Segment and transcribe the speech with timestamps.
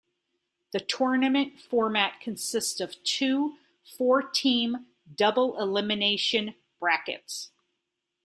[0.71, 7.51] The tournament format consists of two four-team double-elimination brackets.